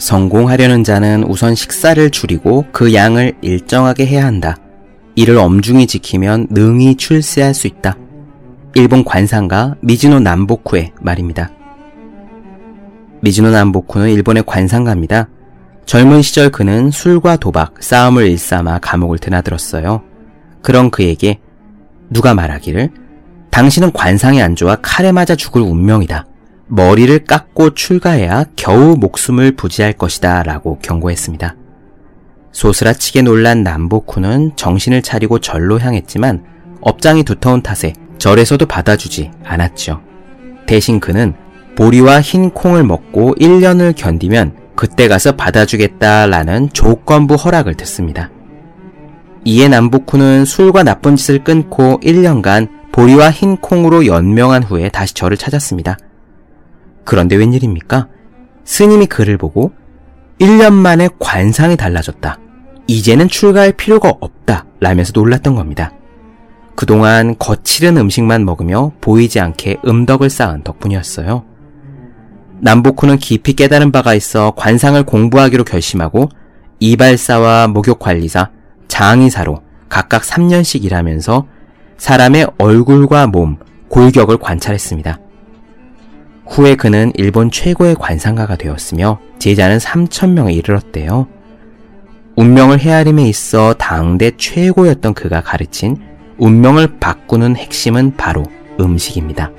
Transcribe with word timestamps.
성공하려는 0.00 0.82
자는 0.82 1.24
우선 1.24 1.54
식사를 1.54 2.10
줄이고 2.10 2.64
그 2.72 2.94
양을 2.94 3.34
일정하게 3.42 4.06
해야 4.06 4.24
한다. 4.24 4.56
이를 5.14 5.36
엄중히 5.36 5.86
지키면 5.86 6.48
능히 6.50 6.96
출세할 6.96 7.54
수 7.54 7.66
있다. 7.66 7.96
일본 8.74 9.04
관상가 9.04 9.74
미즈노 9.80 10.20
남보쿠의 10.20 10.92
말입니다. 11.00 11.50
미즈노 13.20 13.50
남보쿠는 13.50 14.08
일본의 14.08 14.44
관상가입니다. 14.46 15.28
젊은 15.84 16.22
시절 16.22 16.50
그는 16.50 16.90
술과 16.90 17.36
도박, 17.36 17.74
싸움을 17.82 18.26
일삼아 18.28 18.78
감옥을 18.78 19.18
드나들었어요. 19.18 20.02
그런 20.62 20.90
그에게 20.90 21.40
누가 22.08 22.34
말하기를 22.34 22.90
당신은 23.50 23.92
관상에 23.92 24.40
안 24.40 24.54
좋아 24.56 24.76
칼에 24.76 25.12
맞아 25.12 25.34
죽을 25.34 25.60
운명이다. 25.60 26.26
머리를 26.72 27.24
깎고 27.24 27.74
출가해야 27.74 28.44
겨우 28.54 28.96
목숨을 28.96 29.56
부지할 29.56 29.92
것이다 29.94 30.44
라고 30.44 30.78
경고했습니다. 30.78 31.56
소스라치게 32.52 33.22
놀란 33.22 33.64
남보쿠는 33.64 34.52
정신을 34.54 35.02
차리고 35.02 35.40
절로 35.40 35.80
향했지만 35.80 36.44
업장이 36.80 37.24
두터운 37.24 37.62
탓에 37.62 37.92
절에서도 38.18 38.64
받아주지 38.66 39.32
않았죠. 39.44 40.00
대신 40.66 41.00
그는 41.00 41.34
보리와 41.76 42.20
흰 42.20 42.50
콩을 42.50 42.84
먹고 42.84 43.34
1년을 43.34 43.94
견디면 43.96 44.54
그때 44.76 45.08
가서 45.08 45.32
받아주겠다라는 45.32 46.70
조건부 46.72 47.34
허락을 47.34 47.74
듣습니다. 47.74 48.30
이에 49.44 49.66
남보쿠는 49.66 50.44
술과 50.44 50.84
나쁜 50.84 51.16
짓을 51.16 51.42
끊고 51.42 51.98
1년간 52.00 52.68
보리와 52.92 53.30
흰 53.32 53.56
콩으로 53.56 54.06
연명한 54.06 54.62
후에 54.62 54.88
다시 54.88 55.14
절을 55.14 55.36
찾았습니다. 55.36 55.96
그런데 57.04 57.36
웬일입니까? 57.36 58.08
스님이 58.64 59.06
그를 59.06 59.36
보고 59.36 59.72
1년 60.38 60.72
만에 60.72 61.08
관상이 61.18 61.76
달라졌다. 61.76 62.38
이제는 62.86 63.28
출가할 63.28 63.72
필요가 63.72 64.12
없다. 64.20 64.66
라면서 64.80 65.12
놀랐던 65.14 65.54
겁니다. 65.54 65.92
그동안 66.74 67.36
거칠은 67.38 67.98
음식만 67.98 68.44
먹으며 68.44 68.92
보이지 69.00 69.38
않게 69.38 69.76
음덕을 69.86 70.30
쌓은 70.30 70.62
덕분이었어요. 70.62 71.44
남보쿠는 72.60 73.18
깊이 73.18 73.52
깨달은 73.52 73.92
바가 73.92 74.14
있어 74.14 74.52
관상을 74.56 75.02
공부하기로 75.04 75.64
결심하고 75.64 76.28
이발사와 76.78 77.68
목욕관리사, 77.68 78.50
장의사로 78.88 79.62
각각 79.88 80.22
3년씩 80.22 80.84
일하면서 80.84 81.46
사람의 81.98 82.48
얼굴과 82.58 83.26
몸, 83.26 83.58
골격을 83.88 84.38
관찰했습니다. 84.38 85.18
후에 86.50 86.74
그는 86.74 87.12
일본 87.14 87.50
최고의 87.50 87.94
관상가가 87.94 88.56
되었으며 88.56 89.20
제자는 89.38 89.78
3천명에 89.78 90.54
이르렀대요. 90.54 91.28
운명을 92.36 92.80
헤아림에 92.80 93.28
있어 93.28 93.74
당대 93.74 94.32
최고였던 94.36 95.14
그가 95.14 95.42
가르친 95.42 95.96
운명을 96.38 96.98
바꾸는 96.98 97.56
핵심은 97.56 98.16
바로 98.16 98.44
음식입니다. 98.80 99.52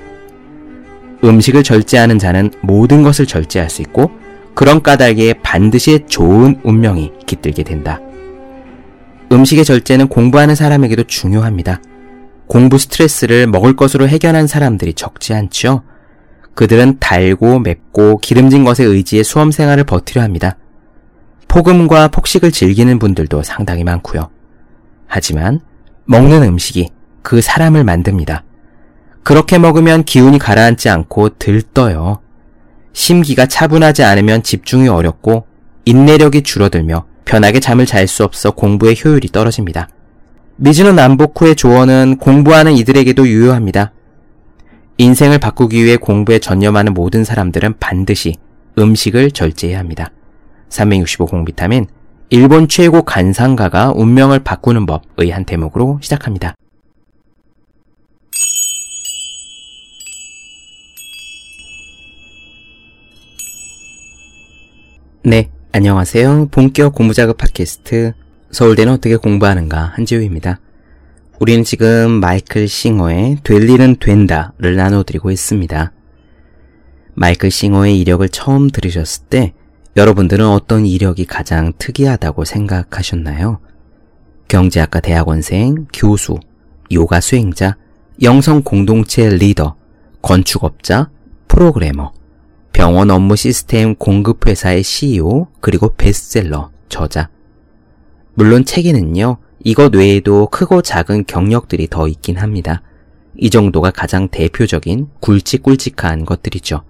음식을 1.24 1.62
절제하는 1.62 2.18
자는 2.18 2.50
모든 2.60 3.02
것을 3.02 3.26
절제할 3.26 3.70
수 3.70 3.80
있고 3.82 4.10
그런 4.54 4.82
까닭에 4.82 5.34
반드시 5.42 6.00
좋은 6.06 6.60
운명이 6.62 7.12
깃들게 7.26 7.62
된다. 7.62 8.00
음식의 9.30 9.64
절제는 9.64 10.08
공부하는 10.08 10.54
사람에게도 10.54 11.04
중요합니다. 11.04 11.80
공부 12.48 12.76
스트레스를 12.76 13.46
먹을 13.46 13.76
것으로 13.76 14.08
해결한 14.08 14.46
사람들이 14.46 14.92
적지 14.92 15.32
않죠. 15.32 15.84
그들은 16.54 16.98
달고 16.98 17.60
맵고 17.60 18.18
기름진 18.18 18.64
것에 18.64 18.84
의지해 18.84 19.22
수험 19.22 19.50
생활을 19.50 19.84
버티려 19.84 20.22
합니다. 20.22 20.56
폭음과 21.48 22.08
폭식을 22.08 22.50
즐기는 22.50 22.98
분들도 22.98 23.42
상당히 23.42 23.84
많고요. 23.84 24.30
하지만 25.06 25.60
먹는 26.04 26.42
음식이 26.42 26.90
그 27.22 27.40
사람을 27.40 27.84
만듭니다. 27.84 28.44
그렇게 29.22 29.58
먹으면 29.58 30.04
기운이 30.04 30.38
가라앉지 30.38 30.88
않고 30.88 31.38
들떠요. 31.38 32.20
심기가 32.92 33.46
차분하지 33.46 34.02
않으면 34.02 34.42
집중이 34.42 34.88
어렵고 34.88 35.46
인내력이 35.84 36.42
줄어들며 36.42 37.06
편하게 37.24 37.60
잠을 37.60 37.86
잘 37.86 38.06
수 38.06 38.24
없어 38.24 38.50
공부의 38.50 38.96
효율이 39.02 39.28
떨어집니다. 39.28 39.88
미즈노 40.56 40.92
남보쿠의 40.92 41.56
조언은 41.56 42.18
공부하는 42.18 42.72
이들에게도 42.72 43.26
유효합니다. 43.26 43.92
인생을 45.02 45.40
바꾸기 45.40 45.84
위해 45.84 45.96
공부에 45.96 46.38
전념하는 46.38 46.94
모든 46.94 47.24
사람들은 47.24 47.80
반드시 47.80 48.36
음식을 48.78 49.32
절제해야 49.32 49.80
합니다. 49.80 50.12
365 50.68 51.26
공비타민 51.26 51.88
일본 52.30 52.68
최고 52.68 53.02
간상가가 53.02 53.94
운명을 53.96 54.38
바꾸는 54.44 54.86
법의 54.86 55.30
한 55.30 55.44
대목으로 55.44 55.98
시작합니다. 56.02 56.54
네, 65.24 65.50
안녕하세요. 65.72 66.46
본격 66.52 66.94
공부작업 66.94 67.38
팟캐스트 67.38 68.12
서울대는 68.52 68.92
어떻게 68.92 69.16
공부하는가 69.16 69.94
한지우입니다. 69.96 70.60
우리는 71.42 71.64
지금 71.64 72.20
마이클 72.20 72.68
싱어의 72.68 73.38
될 73.42 73.68
일은 73.68 73.96
된다를 73.96 74.76
나눠드리고 74.76 75.32
있습니다. 75.32 75.92
마이클 77.14 77.50
싱어의 77.50 77.98
이력을 77.98 78.28
처음 78.28 78.70
들으셨을 78.70 79.24
때 79.24 79.52
여러분들은 79.96 80.46
어떤 80.46 80.86
이력이 80.86 81.24
가장 81.24 81.72
특이하다고 81.78 82.44
생각하셨나요? 82.44 83.58
경제학과 84.46 85.00
대학원생, 85.00 85.88
교수, 85.92 86.38
요가 86.92 87.20
수행자, 87.20 87.76
영성 88.22 88.62
공동체 88.62 89.28
리더, 89.28 89.74
건축업자, 90.22 91.10
프로그래머, 91.48 92.12
병원 92.72 93.10
업무 93.10 93.34
시스템 93.34 93.96
공급회사의 93.96 94.84
CEO, 94.84 95.48
그리고 95.60 95.92
베스트셀러, 95.96 96.70
저자. 96.88 97.30
물론 98.34 98.64
책에는요, 98.64 99.38
이것 99.64 99.94
외에도 99.94 100.46
크고 100.46 100.82
작은 100.82 101.24
경력들이 101.26 101.88
더 101.88 102.08
있긴 102.08 102.36
합니다. 102.36 102.82
이 103.36 103.48
정도가 103.48 103.90
가장 103.90 104.28
대표적인 104.28 105.08
굵직굵직한 105.20 106.24
것들이죠. 106.24 106.82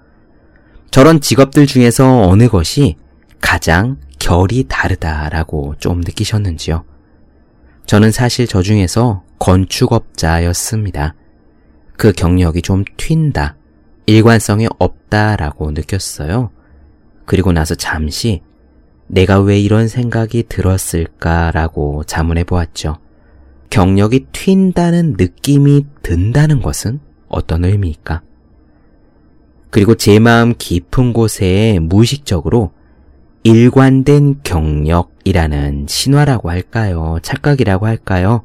저런 0.90 1.20
직업들 1.20 1.66
중에서 1.66 2.28
어느 2.28 2.48
것이 2.48 2.96
가장 3.40 3.98
결이 4.18 4.66
다르다라고 4.68 5.74
좀 5.78 6.00
느끼셨는지요? 6.00 6.84
저는 7.86 8.10
사실 8.10 8.46
저 8.46 8.62
중에서 8.62 9.22
건축업자였습니다. 9.38 11.14
그 11.96 12.12
경력이 12.12 12.62
좀 12.62 12.84
튄다. 12.96 13.54
일관성이 14.06 14.68
없다라고 14.78 15.70
느꼈어요. 15.72 16.50
그리고 17.26 17.52
나서 17.52 17.74
잠시 17.74 18.42
내가 19.06 19.40
왜 19.40 19.60
이런 19.60 19.88
생각이 19.88 20.44
들었을까라고 20.48 22.04
자문해 22.04 22.44
보았죠. 22.44 22.98
경력이 23.70 24.26
튄다는 24.32 25.16
느낌이 25.18 25.86
든다는 26.02 26.60
것은 26.62 27.00
어떤 27.28 27.64
의미일까? 27.64 28.22
그리고 29.70 29.94
제 29.94 30.18
마음 30.18 30.54
깊은 30.56 31.14
곳에 31.14 31.78
무의식적으로 31.80 32.72
일관된 33.44 34.40
경력이라는 34.44 35.86
신화라고 35.88 36.50
할까요? 36.50 37.18
착각이라고 37.22 37.86
할까요? 37.86 38.44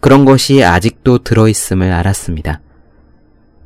그런 0.00 0.24
것이 0.24 0.64
아직도 0.64 1.18
들어있음을 1.18 1.92
알았습니다. 1.92 2.60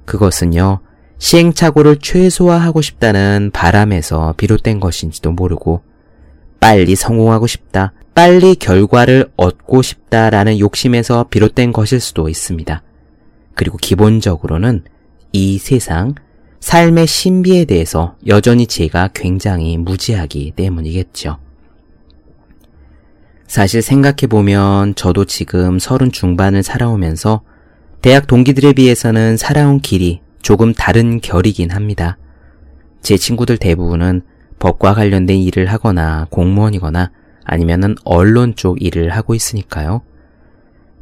그것은요, 0.07 0.81
시행착오를 1.19 1.99
최소화하고 2.01 2.81
싶다는 2.81 3.51
바람에서 3.53 4.35
비롯된 4.37 4.81
것인지도 4.81 5.33
모르고 5.33 5.83
빨리 6.63 6.95
성공하고 6.95 7.49
싶다, 7.49 7.93
빨리 8.15 8.55
결과를 8.55 9.33
얻고 9.37 9.83
싶다라는 9.83 10.61
욕심에서 10.61 11.25
비롯된 11.29 11.73
것일 11.73 11.99
수도 11.99 12.29
있습니다. 12.29 12.85
그리고 13.57 13.77
기본적으로는 13.79 14.85
이 15.33 15.59
세상, 15.59 16.15
삶의 16.61 17.09
신비에 17.09 17.65
대해서 17.65 18.15
여전히 18.29 18.69
제가 18.69 19.09
굉장히 19.13 19.77
무지하기 19.77 20.53
때문이겠죠. 20.55 21.39
사실 23.49 23.83
생각해보면 23.83 24.95
저도 24.95 25.25
지금 25.25 25.81
서른 25.81 26.13
중반을 26.13 26.63
살아오면서 26.63 27.43
대학 28.03 28.29
동기들에 28.29 28.75
비해서는 28.75 29.37
살아온 29.37 29.81
길이 29.81 30.21
조금 30.43 30.73
다른 30.73 31.21
결이긴 31.21 31.73
합니다. 31.73 32.19
제 33.01 33.17
친구들 33.17 33.59
대부분은 33.59 34.23
법과 34.63 34.95
관련된 34.95 35.39
일을 35.39 35.67
하거나 35.67 36.29
공무원이거나 36.31 37.11
아니면은 37.43 37.97
언론 38.05 38.55
쪽 38.55 38.81
일을 38.81 39.09
하고 39.11 39.35
있으니까요. 39.35 40.03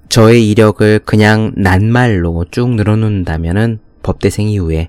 저의 0.08 0.48
이력을 0.48 1.00
그냥 1.00 1.52
낱말로 1.58 2.46
쭉 2.50 2.70
늘어놓는다면은 2.70 3.80
법대생 4.02 4.48
이후에 4.48 4.88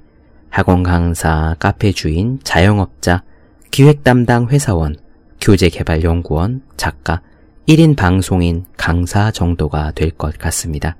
학원 0.50 0.84
강사, 0.84 1.54
카페 1.60 1.92
주인, 1.92 2.40
자영업자, 2.44 3.24
기획 3.72 4.06
담당 4.06 4.48
회사원, 4.48 4.96
교재 5.42 5.68
개발 5.68 6.04
연구원, 6.06 6.62
작가, 6.78 7.22
1인 7.68 7.98
방송인, 7.98 8.64
강사 8.78 9.32
정도가 9.32 9.92
될 9.92 10.12
것 10.12 10.38
같습니다. 10.38 10.96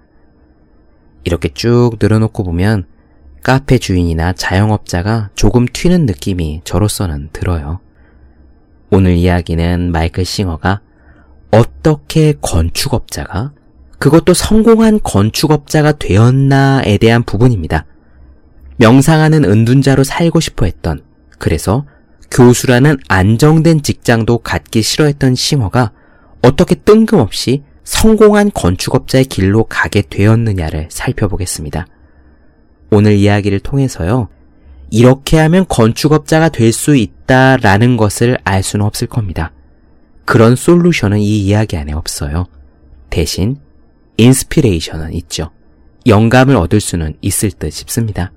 이렇게 1.24 1.48
쭉 1.54 1.92
늘어놓고 2.02 2.44
보면 2.44 2.84
카페 3.44 3.78
주인이나 3.78 4.34
자영업자가 4.34 5.32
조금 5.36 5.66
튀는 5.66 6.06
느낌이 6.06 6.62
저로서는 6.64 7.30
들어요. 7.34 7.80
오늘 8.92 9.16
이야기는 9.16 9.92
마이클 9.92 10.26
싱어가 10.26 10.82
어떻게 11.52 12.34
건축업자가 12.42 13.54
그것도 13.98 14.34
성공한 14.34 15.00
건축업자가 15.02 15.94
되었나에 15.94 16.98
대한 16.98 17.24
부분입니다. 17.24 17.86
명상하는 18.78 19.46
은둔자로 19.46 20.04
살고 20.04 20.40
싶어 20.40 20.66
했던, 20.66 21.04
그래서 21.38 21.86
교수라는 22.32 22.98
안정된 23.08 23.84
직장도 23.84 24.40
갖기 24.40 24.82
싫어했던 24.82 25.36
싱어가 25.36 25.92
어떻게 26.42 26.76
뜬금없이 26.76 27.64
성공한 27.84 28.50
건축업자의 28.54 29.26
길로 29.26 29.66
가게 29.66 30.02
되었느냐를 30.02 30.88
살펴보겠습니다. 30.90 31.86
오늘 32.92 33.14
이야기를 33.14 33.62
통해서요, 33.62 34.28
이렇게 34.92 35.40
하면 35.40 35.66
건축업자가 35.68 36.50
될 36.50 36.74
수 36.74 36.96
있다라는 36.96 37.96
것을 37.98 38.38
알 38.44 38.62
수는 38.62 38.86
없을 38.86 39.08
겁니다. 39.08 39.54
그런 40.26 40.56
솔루션은 40.56 41.20
이 41.20 41.40
이야기 41.46 41.78
안에 41.78 41.94
없어요. 41.94 42.46
대신, 43.10 43.58
인스피레이션은 44.18 45.14
있죠. 45.14 45.52
영감을 46.06 46.56
얻을 46.56 46.82
수는 46.82 47.16
있을 47.22 47.52
듯 47.52 47.72
싶습니다. 47.72 48.32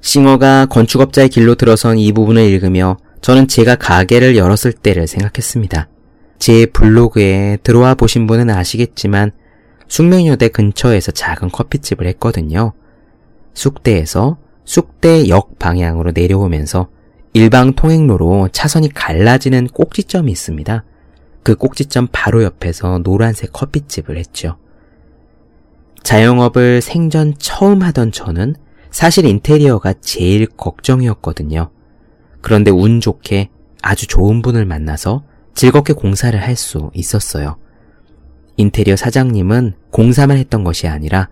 싱어가 0.00 0.66
건축업자의 0.66 1.28
길로 1.28 1.54
들어선 1.54 1.98
이 1.98 2.12
부분을 2.12 2.42
읽으며 2.44 2.98
저는 3.20 3.48
제가 3.48 3.76
가게를 3.76 4.36
열었을 4.36 4.72
때를 4.72 5.06
생각했습니다. 5.06 5.88
제 6.38 6.66
블로그에 6.66 7.58
들어와 7.62 7.94
보신 7.94 8.26
분은 8.26 8.50
아시겠지만 8.50 9.32
숙명여대 9.88 10.48
근처에서 10.48 11.12
작은 11.12 11.50
커피집을 11.50 12.06
했거든요. 12.08 12.74
숙대에서 13.54 14.38
숙대역 14.64 15.58
방향으로 15.58 16.12
내려오면서 16.14 16.88
일방 17.32 17.74
통행로로 17.74 18.48
차선이 18.52 18.88
갈라지는 18.88 19.68
꼭지점이 19.68 20.30
있습니다. 20.32 20.84
그 21.42 21.54
꼭지점 21.54 22.08
바로 22.12 22.42
옆에서 22.42 22.98
노란색 22.98 23.52
커피집을 23.52 24.16
했죠. 24.18 24.58
자영업을 26.02 26.80
생전 26.80 27.34
처음 27.38 27.82
하던 27.82 28.12
저는 28.12 28.54
사실 28.90 29.24
인테리어가 29.26 29.94
제일 30.00 30.46
걱정이었거든요. 30.46 31.70
그런데 32.40 32.70
운 32.70 33.00
좋게 33.00 33.50
아주 33.82 34.06
좋은 34.06 34.42
분을 34.42 34.64
만나서 34.64 35.24
즐겁게 35.54 35.92
공사를 35.92 36.40
할 36.40 36.56
수 36.56 36.90
있었어요. 36.94 37.56
인테리어 38.56 38.96
사장님은 38.96 39.74
공사만 39.90 40.36
했던 40.36 40.64
것이 40.64 40.88
아니라 40.88 41.28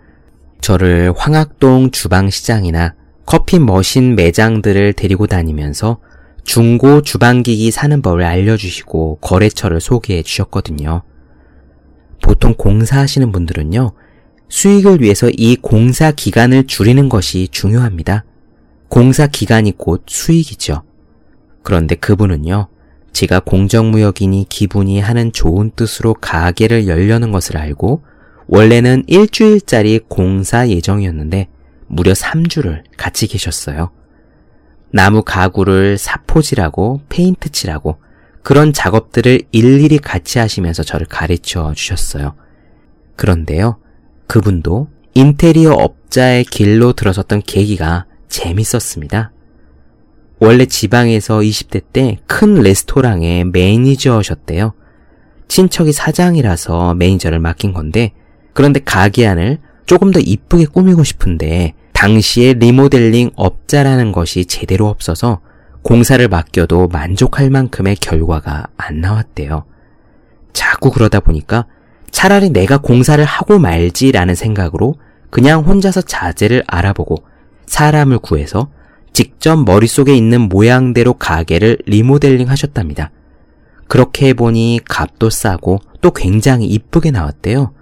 저를 0.67 1.13
황학동 1.17 1.93
주방시장이나 1.93 2.97
커피 3.25 3.61
머신 3.61 4.17
매장들을 4.17 4.95
데리고 4.95 5.29
다니면서 5.29 5.99
중고 6.43 7.03
주방기기 7.03 7.71
사는 7.71 8.03
법을 8.03 8.25
알려주시고 8.25 9.19
거래처를 9.21 9.81
소개해 9.81 10.25
주셨거든요. 10.25 11.03
보통 12.21 12.55
공사하시는 12.59 13.31
분들은요, 13.31 13.93
수익을 14.49 15.03
위해서 15.03 15.31
이 15.31 15.55
공사 15.55 16.11
기간을 16.11 16.67
줄이는 16.67 17.09
것이 17.09 17.47
중요합니다. 17.53 18.25
공사 18.89 19.29
기간이 19.29 19.71
곧 19.77 20.03
수익이죠. 20.09 20.83
그런데 21.63 21.95
그분은요, 21.95 22.67
제가 23.13 23.39
공정무역이니 23.39 24.47
기분이 24.49 24.99
하는 24.99 25.31
좋은 25.31 25.71
뜻으로 25.77 26.15
가게를 26.15 26.89
열려는 26.89 27.31
것을 27.31 27.57
알고 27.57 28.03
원래는 28.49 29.05
일주일짜리 29.07 30.01
공사 30.09 30.69
예정이었는데 30.69 31.49
무려 31.89 32.13
3주를 32.13 32.83
같이 32.97 33.27
계셨어요. 33.27 33.91
나무 34.93 35.23
가구를 35.23 35.99
사포질하고 35.99 37.03
페인트 37.09 37.51
칠하고 37.51 37.99
그런 38.43 38.73
작업들을 38.73 39.43
일일이 39.51 39.99
같이 39.99 40.39
하시면서 40.39 40.85
저를 40.85 41.07
가르쳐 41.07 41.73
주셨어요. 41.75 42.35
그런데요, 43.17 43.79
그분도 44.29 44.89
인테리어 45.15 45.73
업자의 45.73 46.45
길로 46.45 46.93
들어섰던 46.93 47.43
계기가 47.43 48.07
재밌었습니다. 48.29 49.33
원래 50.39 50.67
지방에서 50.67 51.39
20대 51.39 51.83
때 51.93 52.19
큰 52.27 52.55
레스토랑의 52.55 53.45
매니저셨대요. 53.47 54.75
친척이 55.49 55.93
사장이라서 55.93 56.95
매니저를 56.95 57.39
맡긴 57.41 57.73
건데, 57.73 58.13
그런데 58.57 58.81
가게 58.81 59.27
안을 59.27 59.59
조금 59.85 60.13
더 60.13 60.19
이쁘게 60.19 60.65
꾸미고 60.65 61.05
싶은데, 61.05 61.75
당시에 61.93 62.55
리모델링 62.55 63.33
업자라는 63.37 64.13
것이 64.13 64.47
제대로 64.47 64.87
없어서 64.87 65.41
공사를 65.83 66.27
맡겨도 66.27 66.89
만족할 66.89 67.51
만큼의 67.51 67.97
결과가 67.97 68.69
안 68.79 69.03
나왔대요. 69.03 69.65
자꾸 70.55 70.91
그러다 70.91 71.21
보니까 71.21 71.67
차라리 72.11 72.49
내가 72.49 72.79
공사를 72.79 73.23
하고 73.23 73.59
말지라는 73.59 74.35
생각으로 74.35 74.95
그냥 75.29 75.61
혼자서 75.61 76.01
자재를 76.01 76.65
알아보고 76.67 77.17
사람을 77.67 78.21
구해서 78.21 78.71
직접 79.13 79.63
머릿속에 79.67 80.17
있는 80.17 80.41
모양대로 80.41 81.13
가게를 81.13 81.77
리모델링 81.85 82.49
하셨답니다. 82.49 83.11
그렇게 83.87 84.29
해보니 84.29 84.81
값도 84.89 85.29
싸고 85.29 85.81
또 86.01 86.11
굉장히 86.11 86.67
이쁘게 86.69 87.11
나왔대요. 87.11 87.75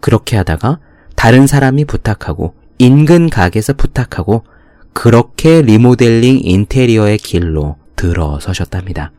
그렇게 0.00 0.36
하다가 0.36 0.78
다른 1.14 1.46
사람이 1.46 1.84
부탁하고 1.86 2.54
인근 2.78 3.30
가게에서 3.30 3.72
부탁하고 3.72 4.44
그렇게 4.92 5.62
리모델링 5.62 6.40
인테리어의 6.42 7.18
길로 7.18 7.76
들어서셨답니다. 7.96 9.12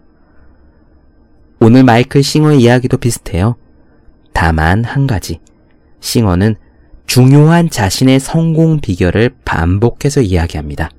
오늘 1.59 1.83
마이클 1.83 2.23
싱어의 2.23 2.61
이야기도 2.61 2.97
비슷해요. 2.97 3.55
다만 4.33 4.83
한 4.83 5.07
가지. 5.07 5.39
싱어는 5.99 6.55
중요한 7.07 7.69
자신의 7.69 8.19
성공 8.19 8.79
비결을 8.79 9.35
반복해서 9.43 10.21
이야기합니다. 10.21 10.91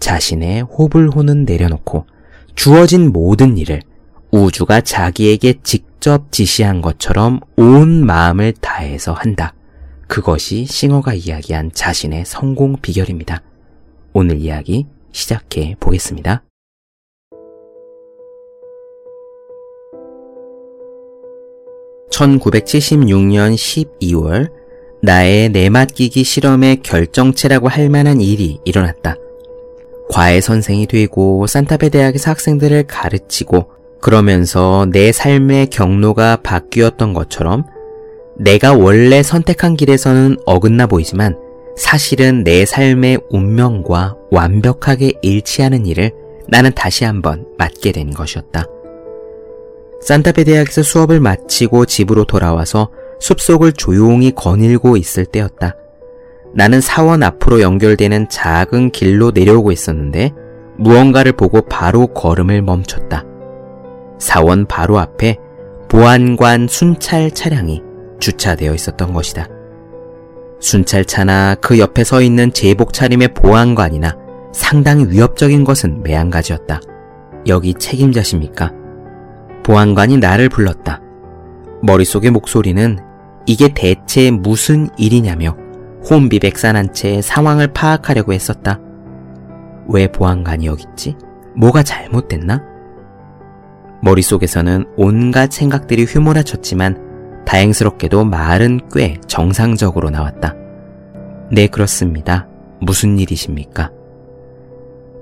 자신의 0.00 0.62
호불호는 0.62 1.44
내려놓고 1.44 2.06
주어진 2.54 3.10
모든 3.12 3.56
일을 3.56 3.80
우주가 4.30 4.80
자기에게 4.80 5.60
직접 5.62 5.93
지시한 6.30 6.82
것처럼 6.82 7.40
온 7.56 8.04
마음을 8.04 8.52
다해서 8.52 9.12
한다. 9.12 9.54
그것이 10.06 10.66
싱어가 10.66 11.14
이야기한 11.14 11.70
자신의 11.72 12.24
성공 12.26 12.76
비결입니다. 12.76 13.42
오늘 14.12 14.38
이야기 14.38 14.86
시작해 15.12 15.76
보겠습니다. 15.80 16.42
(1976년 22.10 23.54
12월) 23.54 24.52
나의 25.02 25.48
내맡기기 25.48 26.22
실험의 26.22 26.82
결정체라고 26.82 27.68
할 27.68 27.88
만한 27.88 28.20
일이 28.20 28.60
일어났다. 28.64 29.16
과외 30.10 30.40
선생이 30.40 30.86
되고 30.86 31.46
산타페 31.46 31.88
대학에서 31.88 32.30
학생들을 32.30 32.86
가르치고 32.86 33.70
그러면서 34.04 34.86
내 34.92 35.12
삶의 35.12 35.68
경로가 35.68 36.36
바뀌었던 36.42 37.14
것처럼 37.14 37.64
내가 38.36 38.74
원래 38.74 39.22
선택한 39.22 39.76
길에서는 39.76 40.36
어긋나 40.44 40.86
보이지만 40.88 41.38
사실은 41.74 42.44
내 42.44 42.66
삶의 42.66 43.20
운명과 43.30 44.16
완벽하게 44.30 45.14
일치하는 45.22 45.86
일을 45.86 46.12
나는 46.48 46.72
다시 46.74 47.06
한번 47.06 47.46
맡게 47.56 47.92
된 47.92 48.10
것이었다. 48.10 48.66
산타페 50.02 50.44
대학에서 50.44 50.82
수업을 50.82 51.18
마치고 51.20 51.86
집으로 51.86 52.24
돌아와서 52.24 52.90
숲속을 53.20 53.72
조용히 53.72 54.32
거닐고 54.32 54.98
있을 54.98 55.24
때였다. 55.24 55.76
나는 56.54 56.82
사원 56.82 57.22
앞으로 57.22 57.62
연결되는 57.62 58.28
작은 58.28 58.90
길로 58.90 59.30
내려오고 59.30 59.72
있었는데 59.72 60.32
무언가를 60.76 61.32
보고 61.32 61.62
바로 61.62 62.08
걸음을 62.08 62.60
멈췄다. 62.60 63.24
사원 64.18 64.66
바로 64.66 64.98
앞에 64.98 65.38
보안관 65.88 66.66
순찰 66.68 67.30
차량이 67.30 67.82
주차되어 68.20 68.74
있었던 68.74 69.12
것이다. 69.12 69.46
순찰차나 70.60 71.56
그 71.56 71.78
옆에 71.78 72.04
서 72.04 72.22
있는 72.22 72.52
제복 72.52 72.92
차림의 72.92 73.34
보안관이나 73.34 74.16
상당히 74.52 75.06
위협적인 75.08 75.64
것은 75.64 76.02
매한가지였다. 76.02 76.80
여기 77.46 77.74
책임자십니까? 77.74 78.72
보안관이 79.62 80.18
나를 80.18 80.48
불렀다. 80.48 81.00
머릿속의 81.82 82.30
목소리는 82.30 82.98
이게 83.46 83.68
대체 83.74 84.30
무슨 84.30 84.88
일이냐며 84.96 85.56
혼비백산한 86.08 86.94
채 86.94 87.20
상황을 87.20 87.68
파악하려고 87.68 88.32
했었다. 88.32 88.80
왜 89.88 90.06
보안관이 90.06 90.66
여기 90.66 90.86
있지? 90.90 91.16
뭐가 91.56 91.82
잘못됐나? 91.82 92.73
머릿속에서는 94.04 94.84
온갖 94.96 95.50
생각들이 95.50 96.04
휘몰아쳤지만 96.04 97.44
다행스럽게도 97.46 98.24
말은 98.24 98.80
꽤 98.92 99.18
정상적으로 99.26 100.10
나왔다. 100.10 100.54
네, 101.50 101.66
그렇습니다. 101.66 102.46
무슨 102.80 103.18
일이십니까? 103.18 103.90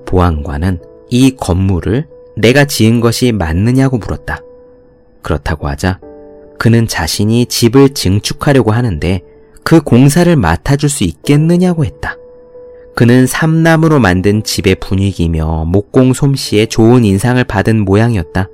보안관은 0.05 0.79
이 1.09 1.35
건물을 1.35 2.07
내가 2.35 2.65
지은 2.65 2.99
것이 2.99 3.31
맞느냐고 3.31 3.97
물었다. 3.97 4.39
그렇다고 5.21 5.67
하자 5.67 5.99
그는 6.59 6.87
자신이 6.87 7.45
집을 7.45 7.89
증축하려고 7.89 8.71
하는데 8.71 9.21
그 9.63 9.81
공사를 9.81 10.35
맡아줄 10.35 10.89
수 10.89 11.03
있겠느냐고 11.03 11.85
했다. 11.85 12.17
그는 12.95 13.25
삼나무로 13.25 13.99
만든 13.99 14.43
집의 14.43 14.75
분위기며 14.75 15.65
목공 15.65 16.13
솜씨에 16.13 16.67
좋은 16.67 17.05
인상을 17.05 17.43
받은 17.43 17.85
모양이었다. 17.85 18.49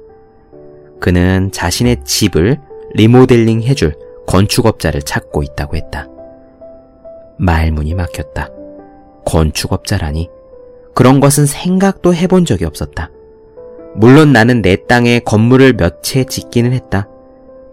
그는 0.99 1.51
자신의 1.51 2.03
집을 2.03 2.59
리모델링 2.93 3.63
해줄 3.63 3.95
건축업자를 4.27 5.01
찾고 5.01 5.43
있다고 5.43 5.75
했다. 5.75 6.07
말문이 7.37 7.93
막혔다. 7.93 8.49
건축업자라니. 9.25 10.29
그런 10.93 11.19
것은 11.19 11.45
생각도 11.45 12.13
해본 12.13 12.45
적이 12.45 12.65
없었다. 12.65 13.09
물론 13.95 14.33
나는 14.33 14.61
내 14.61 14.75
땅에 14.87 15.19
건물을 15.19 15.73
몇 15.73 16.01
채 16.03 16.23
짓기는 16.23 16.73
했다. 16.73 17.07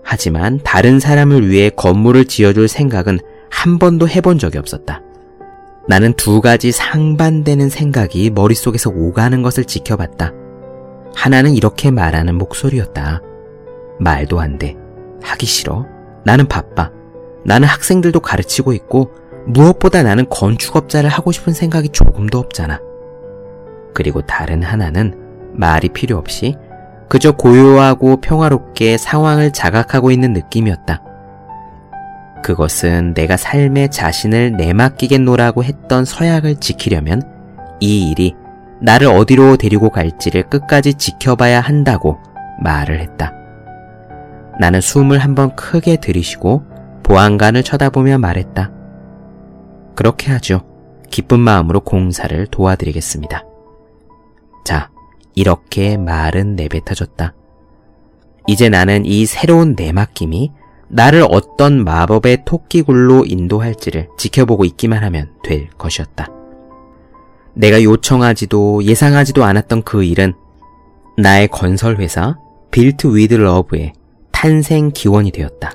하지만 0.03 0.61
다른 0.63 1.01
사람을 1.01 1.49
위해 1.49 1.69
건물을 1.71 2.27
지어줄 2.27 2.69
생각은 2.69 3.19
한 3.51 3.79
번도 3.79 4.09
해본 4.09 4.39
적이 4.39 4.59
없었다. 4.59 5.03
나는 5.89 6.13
두 6.15 6.41
가지 6.41 6.73
상반되는 6.73 7.69
생각이 7.69 8.31
머릿속에서 8.31 8.91
오가는 8.91 9.43
것을 9.43 9.65
지켜봤다. 9.65 10.33
하나는 11.17 11.55
이렇게 11.55 11.91
말하는 11.91 12.37
목소리였다. 12.37 13.23
말도 13.99 14.39
안 14.39 14.59
돼. 14.59 14.77
하기 15.23 15.47
싫어. 15.47 15.87
나는 16.25 16.47
바빠. 16.47 16.91
나는 17.45 17.67
학생들도 17.67 18.21
가르치고 18.21 18.75
있고 18.75 19.11
무엇보다 19.47 20.03
나는 20.03 20.29
건축업자를 20.29 21.09
하고 21.09 21.33
싶은 21.33 21.55
생각이 21.55 21.89
조금도 21.89 22.39
없잖아. 22.39 22.81
그리고 23.95 24.21
다른 24.21 24.63
하나는 24.63 25.15
말이 25.55 25.89
필요 25.89 26.19
없이 26.19 26.55
그저 27.09 27.33
고요하고 27.33 28.21
평화롭게 28.21 28.99
상황을 28.99 29.53
자각하고 29.53 30.11
있는 30.11 30.35
느낌이었다. 30.35 31.03
그것은 32.43 33.15
내가 33.15 33.39
삶의 33.39 33.91
자신을 33.91 34.57
내맡기겠노라고 34.57 35.65
했던 35.65 36.05
서약을 36.05 36.57
지키려면 36.57 37.23
이 37.81 38.11
일이 38.11 38.35
나를 38.81 39.09
어디로 39.09 39.57
데리고 39.57 39.91
갈지를 39.91 40.45
끝까지 40.45 40.95
지켜봐야 40.95 41.61
한다고 41.61 42.19
말을 42.63 43.01
했다. 43.01 43.33
나는 44.59 44.81
숨을 44.81 45.19
한번 45.19 45.55
크게 45.57 45.97
들이쉬고 45.97 46.65
보안관을 47.03 47.63
쳐다보며 47.63 48.19
말했다. 48.19 48.73
그렇게 49.95 50.33
하죠. 50.33 50.63
기쁜 51.11 51.41
마음으로 51.41 51.81
공사를 51.81 52.47
도와드리겠습니다. 52.49 53.45
자, 54.65 54.91
이렇게 55.35 55.97
말은 55.97 56.57
내뱉어졌다. 56.57 57.35
이제 58.47 58.69
나는 58.69 59.05
이 59.05 59.27
새로운 59.27 59.75
내맡김이 59.77 60.53
나를 60.89 61.27
어떤 61.31 61.85
마법의 61.85 62.45
토끼굴로 62.45 63.25
인도할지를 63.27 64.09
지켜보고 64.19 64.65
있기만 64.65 65.03
하면 65.05 65.33
될 65.43 65.69
것이었다. 65.71 66.36
내가 67.57 67.83
요청하지도 67.83 68.85
예상하지도 68.85 69.43
않았던 69.43 69.83
그 69.83 70.05
일은 70.05 70.35
나의 71.17 71.49
건설회사 71.49 72.37
Built 72.71 73.17
with 73.17 73.35
Love의 73.35 73.95
탄생 74.31 74.91
기원이 74.93 75.31
되었다. 75.33 75.73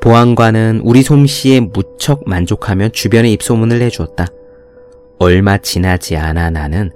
보안관은 0.00 0.80
우리 0.84 1.02
솜씨에 1.02 1.60
무척 1.60 2.22
만족하며 2.26 2.88
주변에 2.90 3.30
입소문을 3.32 3.80
내주었다. 3.80 4.26
얼마 5.18 5.58
지나지 5.58 6.16
않아 6.16 6.50
나는 6.50 6.90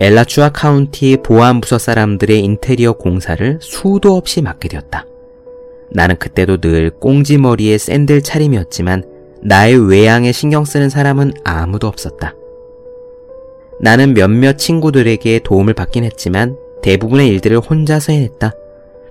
엘라추아 0.00 0.50
카운티 0.50 1.16
보안부서 1.22 1.78
사람들의 1.78 2.40
인테리어 2.40 2.92
공사를 2.92 3.58
수도 3.62 4.16
없이 4.16 4.42
맡게 4.42 4.68
되었다. 4.68 5.06
나는 5.92 6.18
그때도 6.18 6.58
늘 6.58 6.90
꽁지머리에 6.90 7.78
샌들 7.78 8.22
차림이었지만 8.22 9.04
나의 9.42 9.88
외양에 9.88 10.32
신경 10.32 10.64
쓰는 10.64 10.90
사람은 10.90 11.32
아무도 11.44 11.86
없었다. 11.86 12.34
나는 13.82 14.14
몇몇 14.14 14.58
친구들에게 14.58 15.40
도움을 15.40 15.74
받긴 15.74 16.04
했지만 16.04 16.56
대부분의 16.82 17.28
일들을 17.28 17.58
혼자서 17.58 18.12
해냈다. 18.12 18.52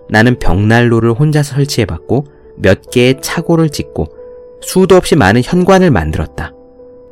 나는 0.09 0.39
벽난로를 0.39 1.11
혼자서 1.11 1.55
설치해봤고 1.55 2.25
몇 2.55 2.89
개의 2.89 3.17
차고를 3.21 3.69
짓고 3.69 4.07
수도 4.61 4.95
없이 4.95 5.17
많은 5.17 5.41
현관을 5.43 5.91
만들었다. 5.91 6.53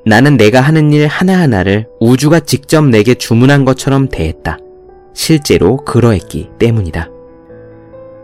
나는 0.06 0.38
내가 0.38 0.62
하는 0.62 0.94
일 0.94 1.08
하나하나를 1.08 1.88
우주가 2.00 2.40
직접 2.40 2.86
내게 2.86 3.14
주문한 3.14 3.66
것처럼 3.66 4.08
대했다. 4.08 4.58
실제로 5.14 5.76
그러했기 5.78 6.52
때문이다. 6.60 7.10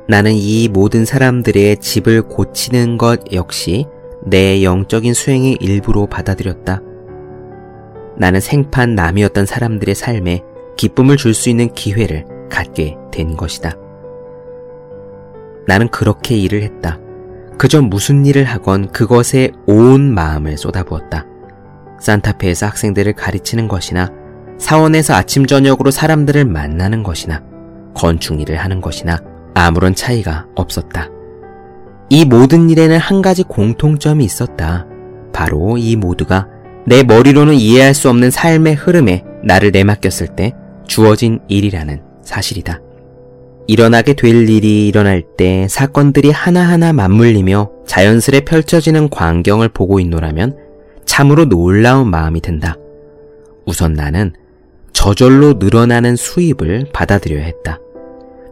나는 0.08 0.32
이 0.34 0.70
모든 0.70 1.04
사람들의 1.04 1.78
집을 1.78 2.22
고치는 2.22 2.98
것 2.98 3.34
역시 3.34 3.86
내 4.24 4.64
영적인 4.64 5.14
수행의 5.14 5.58
일부로 5.60 6.08
받아들였다. 6.08 6.82
나는 8.18 8.40
생판 8.40 8.96
남이었던 8.96 9.46
사람들의 9.46 9.96
삶에 9.96 10.42
기쁨을 10.78 11.18
줄 11.18 11.34
수 11.34 11.50
있는 11.50 11.74
기회를 11.74 12.26
갖게 12.50 12.96
된 13.12 13.36
것이다. 13.36 13.74
나는 15.68 15.88
그렇게 15.90 16.36
일을 16.38 16.62
했다. 16.64 17.00
그저 17.58 17.82
무슨 17.82 18.26
일을 18.26 18.44
하건 18.44 18.92
그것에 18.92 19.52
온 19.66 20.14
마음을 20.14 20.58
쏟아부었다. 20.58 21.26
산타페에서 22.00 22.68
학생들을 22.68 23.14
가르치는 23.14 23.68
것이나 23.68 24.12
사원에서 24.58 25.14
아침 25.14 25.46
저녁으로 25.46 25.92
사람들을 25.92 26.46
만나는 26.46 27.04
것이나 27.04 27.42
건축 27.94 28.40
일을 28.42 28.58
하는 28.58 28.82
것이나 28.82 29.18
아무런 29.54 29.96
차이가 29.96 30.46
없었다. 30.56 31.10
이 32.10 32.26
모든 32.26 32.70
일에는 32.70 32.98
한 32.98 33.22
가지 33.22 33.44
공통점이 33.44 34.24
있었다. 34.24 34.86
바로 35.34 35.78
이 35.78 35.96
모두가 35.96 36.48
내 36.88 37.04
머리로는 37.04 37.56
이해할 37.56 37.94
수 37.94 38.10
없는 38.10 38.30
삶의 38.30 38.76
흐름에 38.76 39.24
나를 39.44 39.72
내맡겼을 39.72 40.28
때 40.36 40.54
주어진 40.88 41.40
일이라는 41.48 42.02
사실이다. 42.24 42.82
일어나게 43.68 44.14
될 44.14 44.48
일이 44.48 44.88
일어날 44.88 45.24
때 45.38 45.68
사건들이 45.68 46.30
하나하나 46.30 46.94
맞물리며 46.94 47.72
자연스레 47.88 48.42
펼쳐지는 48.42 49.10
광경을 49.10 49.70
보고 49.70 50.00
있노라면 50.00 50.56
참으로 51.06 51.46
놀라운 51.46 52.10
마음이 52.12 52.42
든다. 52.42 52.76
우선 53.66 53.94
나는 53.94 54.34
저절로 54.94 55.54
늘어나는 55.54 56.16
수입을 56.16 56.88
받아들여야 56.94 57.44
했다. 57.44 57.80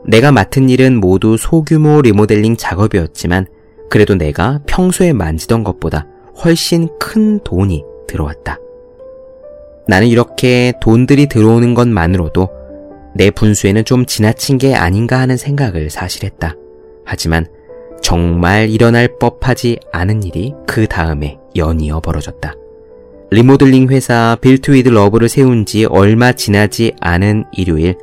내가 0.06 0.32
맡은 0.32 0.70
일은 0.70 1.00
모두 1.00 1.38
소규모 1.38 2.02
리모델링 2.02 2.58
작업이었지만 2.58 3.46
그래도 3.90 4.16
내가 4.16 4.60
평소에 4.66 5.14
만지던 5.14 5.64
것보다 5.64 6.08
훨씬 6.44 6.90
큰 7.00 7.40
돈이 7.44 7.84
들어왔다. 8.08 8.60
나는 9.88 10.08
이렇게 10.08 10.74
돈들이 10.82 11.28
들어오는 11.28 11.74
것만으로도 11.74 12.50
내 13.16 13.30
분수에는 13.32 13.86
좀 13.86 14.06
지나친 14.06 14.58
게 14.58 14.76
아닌가 14.76 15.20
하는 15.20 15.38
생각을 15.38 15.90
사실 15.90 16.24
했다. 16.24 16.56
하지만 17.06 17.46
정말 18.02 18.70
일어날 18.70 19.18
법하지 19.20 19.80
않은 19.92 20.24
일이 20.24 20.54
그 20.68 20.88
다음에 20.88 21.38
연이어 21.56 22.00
벌어졌다. 22.00 22.56
리모델링 23.32 23.90
회사 23.90 24.38
Built 24.42 24.72
with 24.72 24.90
Love를 24.90 25.28
세운 25.28 25.66
지 25.66 25.86
얼마 25.86 26.34
지나지 26.34 26.94
않은 27.00 27.46
일요일, 27.52 27.96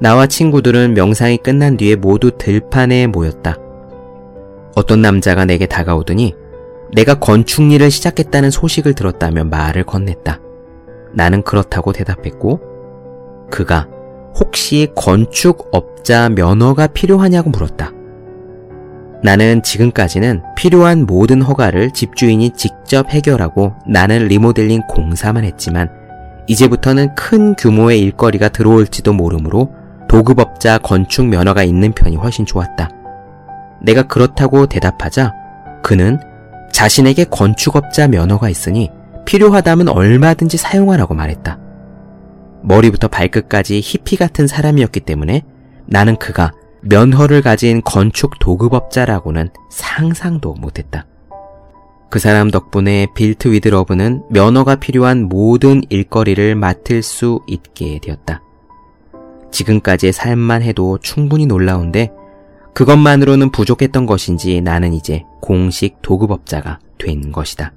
나와 0.00 0.26
친구들은 0.26 0.94
명상이 0.94 1.38
끝난 1.38 1.76
뒤에 1.76 1.96
모두 1.96 2.32
들판에 2.36 3.06
모였다. 3.06 3.56
어떤 4.74 5.02
남자가 5.02 5.44
내게 5.44 5.66
다가오더니 5.66 6.34
내가 6.92 7.14
건축 7.14 7.72
일을 7.72 7.90
시작했다는 7.90 8.50
소식을 8.50 8.94
들었다며 8.94 9.44
말을 9.44 9.84
건넸다. 9.84 10.40
나는 11.12 11.42
그렇다고 11.42 11.92
대답했고, 11.92 12.60
그가 13.50 13.88
혹시 14.38 14.88
건축업자 14.94 16.28
면허가 16.28 16.86
필요하냐고 16.88 17.50
물었다. 17.50 17.92
나는 19.22 19.62
지금까지는 19.62 20.42
필요한 20.54 21.06
모든 21.06 21.40
허가를 21.40 21.92
집주인이 21.92 22.50
직접 22.50 23.08
해결하고 23.08 23.72
나는 23.88 24.26
리모델링 24.26 24.82
공사만 24.86 25.44
했지만 25.44 25.88
이제부터는 26.46 27.14
큰 27.14 27.54
규모의 27.54 28.00
일거리가 28.00 28.50
들어올지도 28.50 29.14
모르므로 29.14 29.72
도급업자 30.08 30.76
건축 30.78 31.26
면허가 31.26 31.64
있는 31.64 31.92
편이 31.92 32.16
훨씬 32.16 32.44
좋았다. 32.44 32.90
내가 33.80 34.02
그렇다고 34.02 34.66
대답하자 34.66 35.32
그는 35.82 36.18
자신에게 36.74 37.26
건축업자 37.26 38.08
면허가 38.08 38.48
있으니 38.48 38.90
필요하다면 39.26 39.88
얼마든지 39.88 40.56
사용하라고 40.56 41.14
말했다. 41.14 41.56
머리부터 42.64 43.06
발끝까지 43.06 43.80
히피 43.80 44.16
같은 44.16 44.48
사람이었기 44.48 45.00
때문에 45.00 45.42
나는 45.86 46.16
그가 46.16 46.50
면허를 46.80 47.42
가진 47.42 47.80
건축 47.84 48.40
도급업자라고는 48.40 49.50
상상도 49.70 50.54
못했다. 50.54 51.06
그 52.10 52.18
사람 52.18 52.50
덕분에 52.50 53.06
Built 53.14 53.52
with 53.52 53.68
Love는 53.68 54.24
면허가 54.28 54.74
필요한 54.74 55.28
모든 55.28 55.80
일거리를 55.90 56.56
맡을 56.56 57.02
수 57.02 57.40
있게 57.46 58.00
되었다. 58.02 58.42
지금까지의 59.52 60.12
삶만 60.12 60.62
해도 60.62 60.98
충분히 60.98 61.46
놀라운데 61.46 62.10
그것만으로는 62.74 63.50
부족했던 63.50 64.06
것인지 64.06 64.60
나는 64.60 64.92
이제 64.92 65.24
공식 65.40 66.02
도급업자가 66.02 66.80
된 66.98 67.32
것이다. 67.32 67.72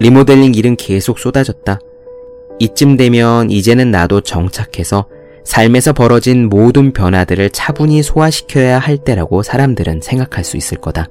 리모델링 0.00 0.54
일은 0.54 0.76
계속 0.76 1.18
쏟아졌다. 1.18 1.78
이쯤 2.58 2.96
되면 2.96 3.50
이제는 3.50 3.90
나도 3.90 4.22
정착해서 4.22 5.06
삶에서 5.44 5.92
벌어진 5.92 6.48
모든 6.48 6.92
변화들을 6.92 7.50
차분히 7.50 8.02
소화시켜야 8.02 8.78
할 8.78 8.96
때라고 8.96 9.42
사람들은 9.42 10.00
생각할 10.02 10.42
수 10.44 10.56
있을 10.56 10.78
거다. 10.78 11.08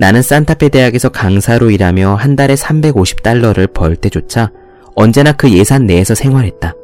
나는 0.00 0.22
산타페 0.22 0.70
대학에서 0.70 1.08
강사로 1.08 1.70
일하며 1.70 2.16
한 2.16 2.34
달에 2.34 2.54
350달러를 2.54 3.72
벌 3.72 3.94
때조차 3.94 4.50
언제나 4.96 5.32
그 5.32 5.52
예산 5.52 5.86
내에서 5.86 6.14
생활했다. 6.14 6.74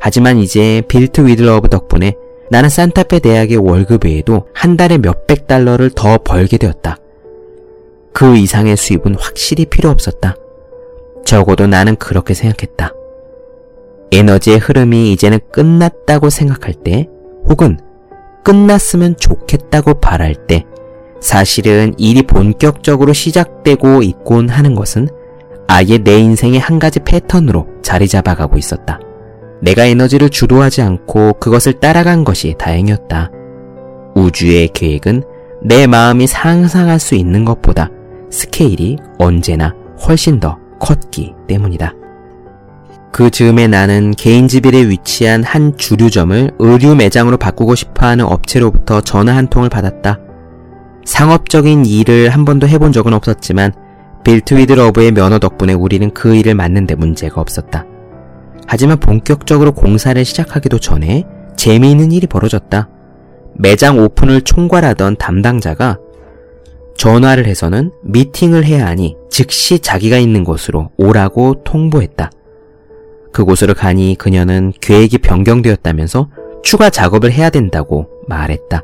하지만 0.00 0.38
이제 0.38 0.82
Built 0.88 1.26
with 1.26 1.47
Love 1.47 1.68
덕분에 1.68 2.14
나는 2.50 2.68
산타페 2.68 3.20
대학의 3.20 3.58
월급 3.58 4.06
외에도 4.06 4.48
한 4.54 4.76
달에 4.76 4.98
몇백 4.98 5.46
달러를 5.46 5.90
더 5.90 6.18
벌게 6.18 6.56
되었다. 6.56 6.96
그 8.12 8.36
이상의 8.36 8.76
수입은 8.76 9.14
확실히 9.18 9.66
필요 9.66 9.90
없었다. 9.90 10.34
적어도 11.24 11.68
나는 11.68 11.94
그렇게 11.96 12.34
생각했다. 12.34 12.92
에너지의 14.10 14.58
흐름이 14.58 15.12
이제는 15.12 15.38
끝났다고 15.52 16.30
생각할 16.30 16.74
때, 16.74 17.06
혹은 17.48 17.78
끝났으면 18.42 19.16
좋겠다고 19.16 20.00
바랄 20.00 20.34
때, 20.48 20.64
사실은 21.20 21.94
일이 21.98 22.22
본격적으로 22.22 23.12
시작되고 23.12 24.02
있곤 24.02 24.48
하는 24.48 24.74
것은 24.74 25.08
아예 25.68 25.98
내 25.98 26.18
인생의 26.18 26.58
한 26.58 26.80
가지 26.80 26.98
패턴으로 26.98 27.68
자리 27.82 28.08
잡아가고 28.08 28.58
있었다. 28.58 28.98
내가 29.60 29.84
에너지를 29.84 30.30
주도하지 30.30 30.82
않고 30.82 31.34
그것을 31.34 31.74
따라간 31.74 32.24
것이 32.24 32.54
다행이었다. 32.58 33.30
우주의 34.14 34.68
계획은 34.68 35.22
내 35.62 35.86
마음이 35.86 36.26
상상할 36.26 36.98
수 36.98 37.14
있는 37.14 37.44
것보다 37.44 37.90
스케일이 38.30 38.96
언제나 39.18 39.74
훨씬 40.06 40.40
더 40.40 40.58
컸기 40.78 41.34
때문이다. 41.46 41.94
그 43.12 43.28
즈음에 43.30 43.66
나는 43.66 44.12
게인즈빌에 44.12 44.88
위치한 44.88 45.42
한 45.42 45.76
주류점을 45.76 46.52
의류 46.58 46.94
매장으로 46.94 47.36
바꾸고 47.36 47.74
싶어 47.74 48.06
하는 48.06 48.24
업체로부터 48.24 49.00
전화 49.00 49.36
한 49.36 49.48
통을 49.48 49.68
받았다. 49.68 50.18
상업적인 51.04 51.86
일을 51.86 52.30
한 52.30 52.44
번도 52.44 52.68
해본 52.68 52.92
적은 52.92 53.12
없었지만 53.12 53.72
Built 54.24 54.54
with 54.54 54.74
Love의 54.74 55.12
면허 55.12 55.38
덕분에 55.38 55.72
우리는 55.72 56.10
그 56.12 56.34
일을 56.34 56.54
맡는데 56.54 56.94
문제가 56.94 57.40
없었다. 57.40 57.84
하지만 58.66 58.98
본격적으로 58.98 59.72
공사를 59.72 60.22
시작하기도 60.24 60.78
전에 60.78 61.24
재미있는 61.56 62.12
일이 62.12 62.26
벌어졌다. 62.26 62.88
매장 63.54 63.98
오픈을 63.98 64.42
총괄하던 64.42 65.16
담당자가 65.16 65.98
전화를 66.96 67.46
해서는 67.46 67.92
미팅을 68.02 68.64
해야 68.64 68.86
하니 68.86 69.16
즉시 69.30 69.78
자기가 69.78 70.18
있는 70.18 70.44
곳으로 70.44 70.90
오라고 70.96 71.62
통보했다. 71.64 72.30
그곳으로 73.32 73.74
가니 73.74 74.16
그녀는 74.18 74.72
계획이 74.80 75.18
변경되었다면서 75.18 76.28
추가 76.62 76.90
작업을 76.90 77.32
해야 77.32 77.50
된다고 77.50 78.08
말했다. 78.28 78.82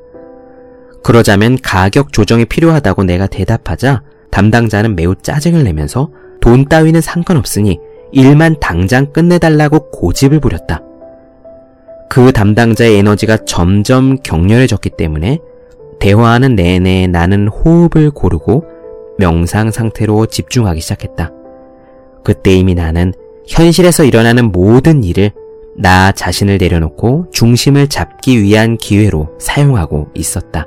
그러자면 1.03 1.59
가격 1.63 2.13
조정이 2.13 2.45
필요하다고 2.45 3.05
내가 3.05 3.27
대답하자 3.27 4.03
담당자는 4.31 4.97
매우 4.97 5.15
짜증을 5.15 5.65
내면서 5.65 6.11
돈 6.41 6.67
따위는 6.67 7.01
상관없으니 7.01 7.79
일만 8.13 8.57
당장 8.61 9.13
끝내달라고 9.13 9.91
고집을 9.91 10.41
부렸다. 10.41 10.83
그 12.09 12.33
담당자의 12.33 12.99
에너지가 12.99 13.39
점점 13.45 14.17
격렬해졌기 14.23 14.91
때문에 14.91 15.41
대화하는 15.99 16.55
내내 16.55 17.07
나는 17.09 17.49
호흡을 17.49 18.11
고르고 18.11 18.65
명상 19.19 19.71
상태로 19.71 20.27
집중하기 20.27 20.81
시작했다. 20.81 21.33
그때 22.23 22.53
이미 22.53 22.75
나는 22.75 23.13
현실에서 23.47 24.05
일어나는 24.05 24.53
모든 24.53 25.05
일을 25.05 25.31
나 25.77 26.13
자신을 26.13 26.59
내려놓고 26.59 27.27
중심을 27.33 27.89
잡기 27.89 28.43
위한 28.43 28.77
기회로 28.77 29.29
사용하고 29.39 30.09
있었다. 30.15 30.67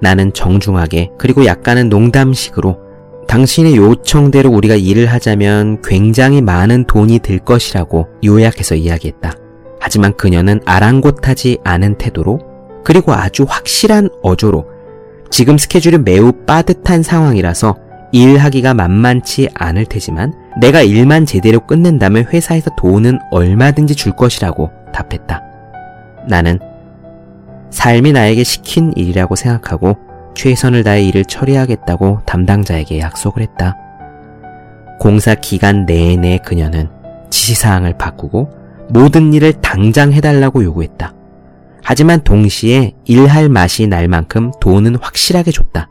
나는 0.00 0.32
정중하게 0.32 1.10
그리고 1.18 1.44
약간은 1.44 1.88
농담식으로 1.88 2.89
당신의 3.30 3.76
요청대로 3.76 4.50
우리가 4.50 4.74
일을 4.74 5.06
하자면 5.06 5.82
굉장히 5.82 6.42
많은 6.42 6.84
돈이 6.86 7.20
들 7.20 7.38
것이라고 7.38 8.08
요약해서 8.24 8.74
이야기했다. 8.74 9.32
하지만 9.78 10.16
그녀는 10.16 10.60
아랑곳하지 10.66 11.58
않은 11.62 11.96
태도로 11.96 12.40
그리고 12.82 13.12
아주 13.12 13.46
확실한 13.48 14.08
어조로 14.24 14.66
지금 15.30 15.58
스케줄이 15.58 15.96
매우 15.96 16.32
빠듯한 16.44 17.04
상황이라서 17.04 17.76
일하기가 18.10 18.74
만만치 18.74 19.50
않을 19.54 19.86
테지만 19.86 20.34
내가 20.60 20.82
일만 20.82 21.24
제대로 21.24 21.64
끝낸다면 21.64 22.24
회사에서 22.32 22.72
돈은 22.76 23.20
얼마든지 23.30 23.94
줄 23.94 24.10
것이라고 24.10 24.70
답했다. 24.92 25.40
나는 26.28 26.58
삶이 27.70 28.10
나에게 28.10 28.42
시킨 28.42 28.92
일이라고 28.96 29.36
생각하고 29.36 30.09
최선을 30.34 30.84
다해 30.84 31.02
일을 31.04 31.24
처리하겠다고 31.24 32.20
담당자에게 32.26 32.98
약속을 33.00 33.42
했다. 33.42 33.76
공사 34.98 35.34
기간 35.34 35.86
내내 35.86 36.38
그녀는 36.44 36.88
지시사항을 37.30 37.96
바꾸고 37.96 38.50
모든 38.90 39.32
일을 39.32 39.54
당장 39.62 40.12
해달라고 40.12 40.64
요구했다. 40.64 41.14
하지만 41.82 42.20
동시에 42.22 42.92
일할 43.04 43.48
맛이 43.48 43.86
날 43.86 44.08
만큼 44.08 44.52
돈은 44.60 44.96
확실하게 44.96 45.50
줬다. 45.50 45.88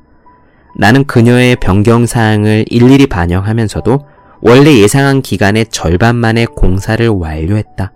나는 0.78 1.06
그녀의 1.06 1.58
변경사항을 1.58 2.66
일일이 2.70 3.08
반영하면서도 3.08 4.06
원래 4.42 4.78
예상한 4.78 5.22
기간의 5.22 5.66
절반 5.70 6.16
만에 6.16 6.46
공사를 6.46 7.06
완료했다. 7.08 7.92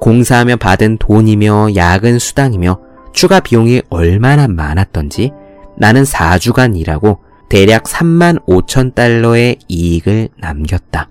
공사하며 0.00 0.56
받은 0.56 0.98
돈이며 0.98 1.74
야근 1.74 2.18
수당이며 2.18 2.78
추가 3.16 3.40
비용이 3.40 3.80
얼마나 3.88 4.46
많았던지 4.46 5.32
나는 5.78 6.02
4주간 6.02 6.78
일하고 6.78 7.20
대략 7.48 7.84
3만 7.84 8.44
5천 8.44 8.94
달러의 8.94 9.56
이익을 9.68 10.28
남겼다. 10.36 11.08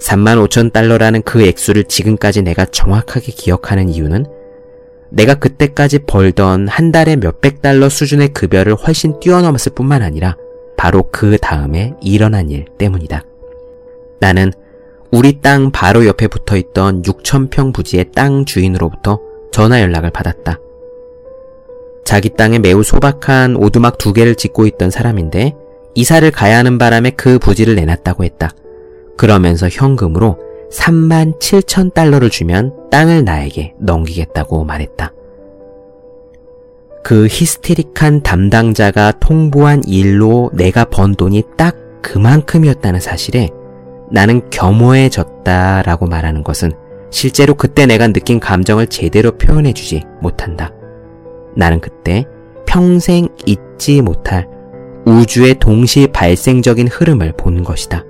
3만 0.00 0.46
5천 0.46 0.72
달러라는 0.72 1.22
그 1.22 1.42
액수를 1.42 1.84
지금까지 1.84 2.42
내가 2.42 2.64
정확하게 2.64 3.32
기억하는 3.32 3.88
이유는 3.88 4.24
내가 5.10 5.34
그때까지 5.34 6.00
벌던 6.06 6.68
한 6.68 6.92
달에 6.92 7.16
몇백 7.16 7.60
달러 7.60 7.88
수준의 7.88 8.28
급여를 8.28 8.76
훨씬 8.76 9.18
뛰어넘었을 9.18 9.72
뿐만 9.74 10.00
아니라 10.02 10.36
바로 10.76 11.10
그 11.10 11.38
다음에 11.38 11.94
일어난 12.00 12.50
일 12.50 12.66
때문이다. 12.78 13.24
나는 14.20 14.52
우리 15.10 15.40
땅 15.40 15.72
바로 15.72 16.06
옆에 16.06 16.28
붙어 16.28 16.56
있던 16.56 17.02
6천평 17.02 17.74
부지의 17.74 18.12
땅 18.14 18.44
주인으로부터 18.44 19.31
전화 19.52 19.80
연락을 19.80 20.10
받았다. 20.10 20.58
자기 22.04 22.30
땅에 22.30 22.58
매우 22.58 22.82
소박한 22.82 23.56
오두막 23.56 23.98
두 23.98 24.12
개를 24.12 24.34
짓고 24.34 24.66
있던 24.66 24.90
사람인데 24.90 25.54
이사를 25.94 26.28
가야 26.30 26.58
하는 26.58 26.78
바람에 26.78 27.10
그 27.10 27.38
부지를 27.38 27.74
내놨다고 27.76 28.24
했다. 28.24 28.50
그러면서 29.16 29.68
현금으로 29.68 30.38
3만 30.72 31.38
7천 31.38 31.94
달러를 31.94 32.30
주면 32.30 32.74
땅을 32.90 33.24
나에게 33.24 33.74
넘기겠다고 33.78 34.64
말했다. 34.64 35.12
그 37.04 37.26
히스테릭한 37.28 38.22
담당자가 38.22 39.12
통보한 39.20 39.82
일로 39.86 40.50
내가 40.54 40.84
번 40.84 41.14
돈이 41.14 41.42
딱 41.56 41.76
그만큼이었다는 42.00 43.00
사실에 43.00 43.50
나는 44.10 44.48
겸허해졌다라고 44.50 46.06
말하는 46.06 46.42
것은 46.42 46.72
실제로 47.12 47.54
그때 47.54 47.86
내가 47.86 48.08
느낀 48.08 48.40
감정을 48.40 48.88
제대로 48.88 49.32
표현해주지 49.32 50.02
못한다. 50.20 50.72
나는 51.54 51.78
그때 51.78 52.24
평생 52.66 53.28
잊지 53.46 54.00
못할 54.00 54.48
우주의 55.04 55.54
동시 55.54 56.08
발생적인 56.08 56.88
흐름을 56.88 57.34
본 57.36 57.62
것이다. 57.62 58.04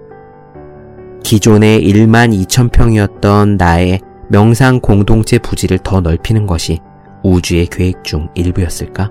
기존의 1.24 1.82
1만 1.82 2.32
2천 2.46 2.70
평이었던 2.70 3.56
나의 3.56 4.00
명상 4.28 4.80
공동체 4.80 5.38
부지를 5.38 5.78
더 5.78 6.00
넓히는 6.00 6.46
것이 6.46 6.78
우주의 7.24 7.66
계획 7.66 8.04
중 8.04 8.28
일부였을까? 8.34 9.10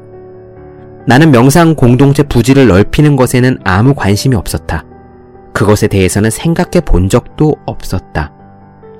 나는 1.05 1.31
명상 1.31 1.75
공동체 1.75 2.23
부지를 2.23 2.67
넓히는 2.67 3.17
것에는 3.17 3.59
아무 3.65 3.93
관심이 3.93 4.35
없었다. 4.35 4.85
그것에 5.53 5.87
대해서는 5.87 6.29
생각해 6.29 6.81
본 6.85 7.09
적도 7.09 7.55
없었다. 7.65 8.31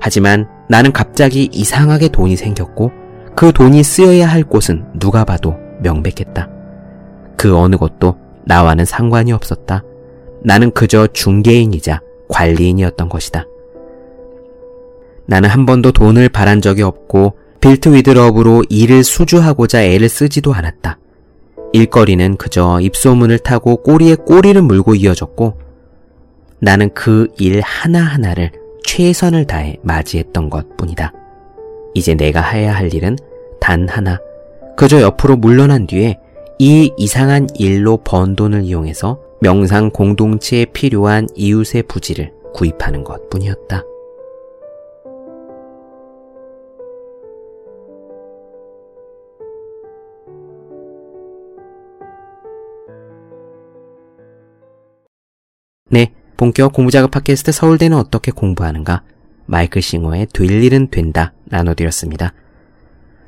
하지만 0.00 0.48
나는 0.72 0.90
갑자기 0.90 1.50
이상하게 1.52 2.08
돈이 2.08 2.34
생겼고 2.34 2.92
그 3.36 3.52
돈이 3.52 3.82
쓰여야 3.82 4.26
할 4.26 4.42
곳은 4.42 4.86
누가 4.98 5.22
봐도 5.22 5.54
명백했다. 5.82 6.48
그 7.36 7.54
어느 7.54 7.76
것도 7.76 8.16
나와는 8.46 8.86
상관이 8.86 9.32
없었다. 9.32 9.84
나는 10.42 10.70
그저 10.70 11.06
중개인이자 11.08 12.00
관리인이었던 12.30 13.10
것이다. 13.10 13.44
나는 15.26 15.50
한 15.50 15.66
번도 15.66 15.92
돈을 15.92 16.30
바란 16.30 16.62
적이 16.62 16.84
없고 16.84 17.34
빌트 17.60 17.92
위드럽으로 17.92 18.64
일을 18.70 19.04
수주하고자 19.04 19.82
애를 19.82 20.08
쓰지도 20.08 20.54
않았다. 20.54 20.98
일거리는 21.74 22.38
그저 22.38 22.80
입소문을 22.80 23.40
타고 23.40 23.76
꼬리에 23.76 24.14
꼬리를 24.14 24.62
물고 24.62 24.94
이어졌고 24.94 25.58
나는 26.60 26.94
그 26.94 27.28
일 27.36 27.60
하나하나를 27.60 28.61
최선을 28.84 29.46
다해 29.46 29.76
맞이했던 29.82 30.50
것 30.50 30.76
뿐이다. 30.76 31.12
이제 31.94 32.14
내가 32.14 32.40
해야 32.40 32.74
할 32.74 32.92
일은 32.92 33.16
단 33.60 33.88
하나. 33.88 34.18
그저 34.76 35.00
옆으로 35.00 35.36
물러난 35.36 35.86
뒤에 35.86 36.18
이 36.58 36.92
이상한 36.96 37.48
일로 37.54 37.98
번 37.98 38.36
돈을 38.36 38.62
이용해서 38.62 39.20
명상 39.40 39.90
공동체에 39.90 40.66
필요한 40.66 41.28
이웃의 41.34 41.84
부지를 41.84 42.32
구입하는 42.54 43.02
것 43.02 43.28
뿐이었다. 43.28 43.82
네, 55.90 56.10
본격 56.42 56.72
공부작업 56.72 57.12
팟캐스트 57.12 57.52
서울대는 57.52 57.96
어떻게 57.96 58.32
공부하는가? 58.32 59.04
마이클 59.46 59.80
싱어의 59.80 60.26
될 60.32 60.50
일은 60.50 60.88
된다 60.90 61.32
나눠드렸습니다. 61.44 62.32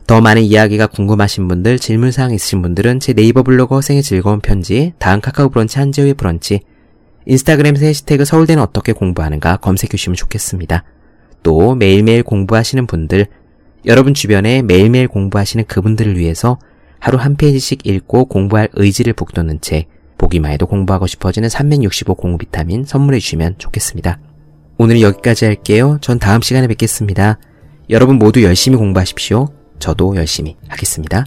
더 0.09 0.20
많은 0.20 0.42
이야기가 0.42 0.88
궁금하신 0.88 1.46
분들, 1.46 1.79
질문사항 1.79 2.35
있으신 2.35 2.61
분들은 2.61 2.98
제 2.98 3.12
네이버 3.12 3.44
블로그 3.44 3.77
허생의 3.77 4.03
즐거운 4.03 4.40
편지, 4.40 4.94
다음 4.98 5.20
카카오 5.20 5.50
브런치 5.50 5.79
한재우의 5.79 6.14
브런치, 6.14 6.62
인스타그램에서 7.27 7.87
해시태그 7.87 8.24
서울대는 8.24 8.61
어떻게 8.61 8.92
공부하는가 8.92 9.59
검색해 9.59 9.90
주시면 9.90 10.16
좋겠습니다. 10.16 10.83
또 11.44 11.77
매일매일 11.77 12.24
공부하시는 12.24 12.85
분들, 12.88 13.29
여러분 13.87 14.14
주변에 14.14 14.62
매일매일 14.62 15.07
공부하시는 15.07 15.66
그분들을 15.66 16.18
위해서 16.18 16.59
하루 16.98 17.18
한 17.18 17.37
페이지씩 17.37 17.87
읽고 17.87 18.24
공부할 18.24 18.70
의지를 18.72 19.12
북돋는 19.12 19.61
책, 19.61 19.87
보기만 20.18 20.53
해도 20.53 20.66
공부하고 20.66 21.07
싶어지는 21.07 21.48
365 21.48 22.14
공부 22.14 22.38
비타민 22.38 22.85
선물해 22.85 23.18
주시면 23.18 23.57
좋겠습니다. 23.59 24.18
오늘 24.79 25.00
여기까지 25.00 25.44
할게요. 25.44 25.98
전 26.00 26.18
다음 26.18 26.42
시간에 26.42 26.66
뵙겠습니다. 26.66 27.38
여러분 27.90 28.18
모두 28.18 28.42
열심히 28.42 28.77
공부하십시오. 28.77 29.48
저도 29.79 30.16
열심히 30.16 30.57
하겠습니다. 30.68 31.27